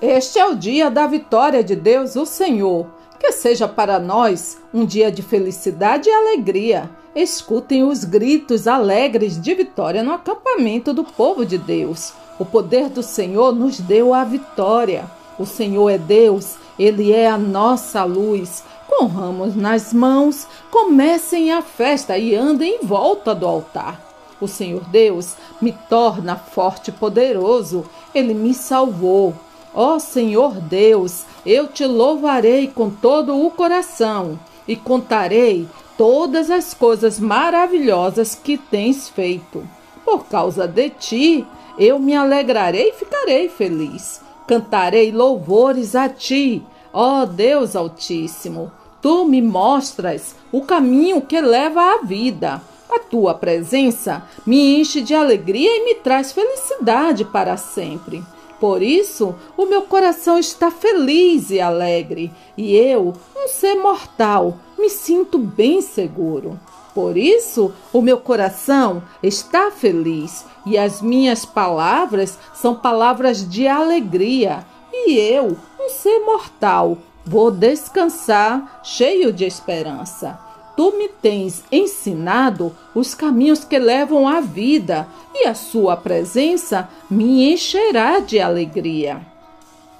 [0.00, 2.86] Este é o dia da vitória de Deus, o Senhor.
[3.18, 6.88] Que seja para nós um dia de felicidade e alegria.
[7.16, 12.12] Escutem os gritos alegres de vitória no acampamento do povo de Deus.
[12.38, 15.04] O poder do Senhor nos deu a vitória.
[15.36, 18.62] O Senhor é Deus, Ele é a nossa luz.
[18.86, 24.00] Com ramos nas mãos, comecem a festa e andem em volta do altar.
[24.40, 27.84] O Senhor Deus me torna forte e poderoso.
[28.14, 29.34] Ele me salvou.
[29.74, 36.74] Ó oh, Senhor Deus, eu te louvarei com todo o coração e contarei todas as
[36.74, 39.66] coisas maravilhosas que tens feito.
[40.04, 41.46] Por causa de ti,
[41.78, 44.20] eu me alegrarei e ficarei feliz.
[44.46, 46.62] Cantarei louvores a ti,
[46.92, 48.72] ó Deus Altíssimo.
[49.02, 52.60] Tu me mostras o caminho que leva à vida.
[52.90, 58.24] A tua presença me enche de alegria e me traz felicidade para sempre.
[58.60, 64.90] Por isso, o meu coração está feliz e alegre, e eu, um ser mortal, me
[64.90, 66.58] sinto bem seguro.
[66.92, 74.66] Por isso, o meu coração está feliz e as minhas palavras são palavras de alegria.
[74.92, 80.47] E eu, um ser mortal, vou descansar cheio de esperança.
[80.78, 87.52] Tu me tens ensinado os caminhos que levam à vida, e a sua presença me
[87.52, 89.20] encherá de alegria.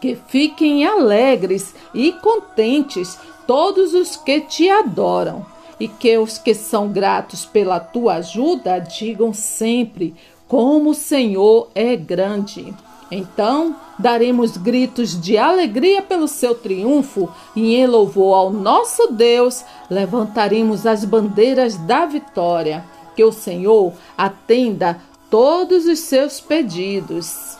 [0.00, 5.44] Que fiquem alegres e contentes todos os que te adoram,
[5.78, 10.14] e que os que são gratos pela tua ajuda digam sempre:
[10.48, 12.74] como o Senhor é grande.
[13.14, 20.86] Então daremos gritos de alegria pelo seu triunfo e em louvor ao nosso Deus levantaremos
[20.86, 22.82] as bandeiras da vitória.
[23.14, 27.58] Que o Senhor atenda todos os seus pedidos.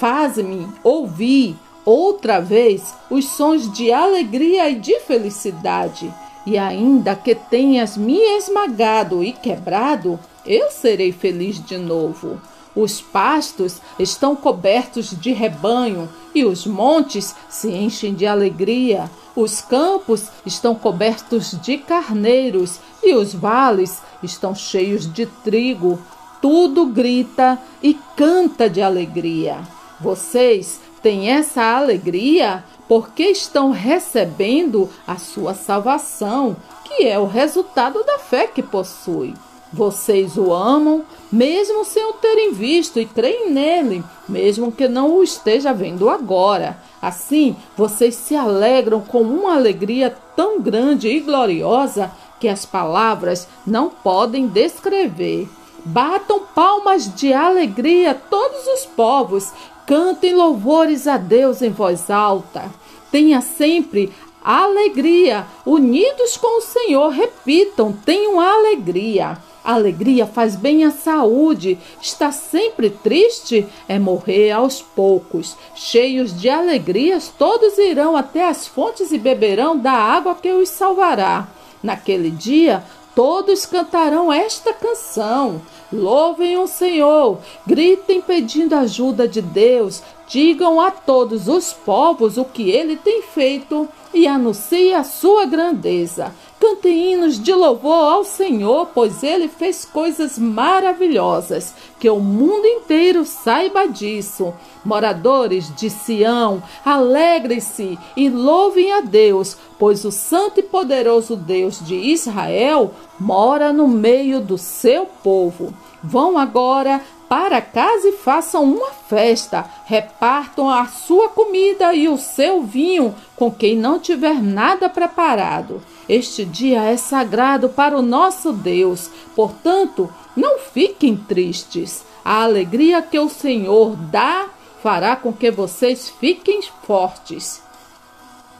[0.00, 6.12] Faz-me ouvir outra vez os sons de alegria e de felicidade.
[6.44, 12.40] E ainda que tenhas me esmagado e quebrado, eu serei feliz de novo.
[12.80, 19.10] Os pastos estão cobertos de rebanho e os montes se enchem de alegria.
[19.34, 25.98] Os campos estão cobertos de carneiros e os vales estão cheios de trigo.
[26.40, 29.58] Tudo grita e canta de alegria.
[30.00, 38.20] Vocês têm essa alegria porque estão recebendo a sua salvação, que é o resultado da
[38.20, 39.34] fé que possui.
[39.72, 45.22] Vocês o amam, mesmo sem o terem visto, e creem nele, mesmo que não o
[45.22, 46.78] esteja vendo agora.
[47.02, 53.90] Assim, vocês se alegram com uma alegria tão grande e gloriosa que as palavras não
[53.90, 55.48] podem descrever.
[55.84, 59.52] Batam palmas de alegria todos os povos,
[59.86, 62.64] cantem louvores a Deus em voz alta.
[63.10, 64.12] Tenha sempre
[64.42, 69.38] alegria, unidos com o Senhor, repitam, tenham alegria.
[69.68, 71.78] Alegria faz bem à saúde.
[72.00, 75.58] Está sempre triste é morrer aos poucos.
[75.74, 81.48] Cheios de alegrias, todos irão até as fontes e beberão da água que os salvará.
[81.82, 82.82] Naquele dia,
[83.14, 85.60] todos cantarão esta canção.
[85.92, 92.70] Louvem o Senhor, gritem pedindo ajuda de Deus, digam a todos os povos o que
[92.70, 96.32] ele tem feito e anuncie a sua grandeza.
[96.60, 101.74] Cantem hinos de louvor ao Senhor, pois ele fez coisas maravilhosas.
[101.98, 104.52] Que o mundo inteiro saiba disso.
[104.84, 111.94] Moradores de Sião, alegrem-se e louvem a Deus, pois o santo e poderoso Deus de
[111.94, 115.72] Israel mora no meio do seu povo.
[116.02, 119.64] Vão agora para casa e façam uma festa.
[119.84, 125.82] Repartam a sua comida e o seu vinho com quem não tiver nada preparado.
[126.08, 132.04] Este dia é sagrado para o nosso Deus, portanto, não fiquem tristes.
[132.24, 134.46] A alegria que o Senhor dá
[134.82, 137.67] fará com que vocês fiquem fortes.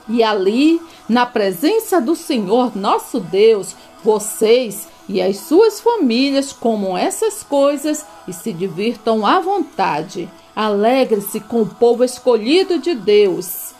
[0.09, 7.43] E ali, na presença do Senhor nosso Deus, vocês e as suas famílias comam essas
[7.43, 10.29] coisas e se divirtam à vontade.
[10.55, 13.73] Alegre-se com o povo escolhido de Deus.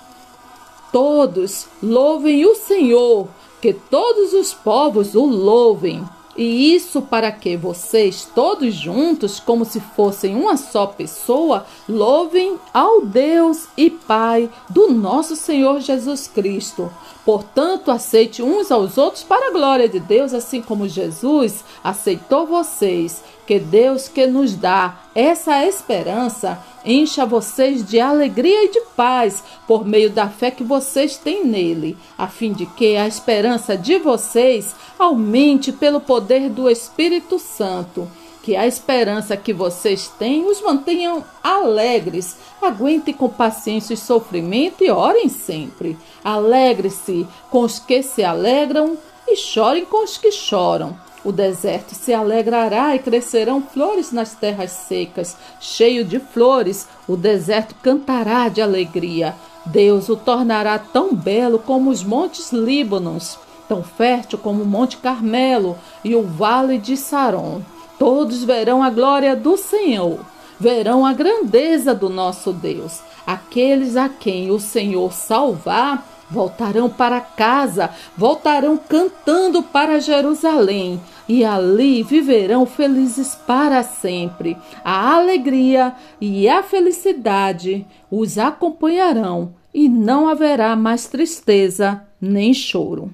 [0.93, 3.29] Todos louvem o Senhor,
[3.61, 6.03] que todos os povos o louvem.
[6.39, 13.01] E isso para que vocês, todos juntos, como se fossem uma só pessoa, louvem ao
[13.01, 16.93] Deus e Pai do nosso Senhor Jesus Cristo.
[17.25, 23.21] Portanto, aceite uns aos outros para a glória de Deus, assim como Jesus aceitou vocês.
[23.49, 29.87] Que Deus que nos dá essa esperança encha vocês de alegria e de paz por
[29.87, 34.77] meio da fé que vocês têm nele, a fim de que a esperança de vocês
[34.99, 38.07] aumente pelo poder do Espírito Santo.
[38.43, 42.37] Que a esperança que vocês têm os mantenham alegres.
[42.61, 45.97] Aguentem com paciência o sofrimento e orem sempre.
[46.23, 51.08] Alegre-se com os que se alegram e chorem com os que choram.
[51.25, 55.37] O deserto se alegrará e crescerão flores nas terras secas.
[55.61, 59.35] Cheio de flores, o deserto cantará de alegria.
[59.67, 63.39] Deus o tornará tão belo como os montes Líbanos,
[63.69, 67.61] tão fértil como o Monte Carmelo e o vale de Saron.
[67.99, 70.21] Todos verão a glória do Senhor,
[70.59, 73.01] verão a grandeza do nosso Deus.
[73.27, 82.03] Aqueles a quem o Senhor salvar voltarão para casa, voltarão cantando para Jerusalém e ali
[82.03, 84.57] viverão felizes para sempre.
[84.85, 93.13] A alegria e a felicidade os acompanharão e não haverá mais tristeza nem choro.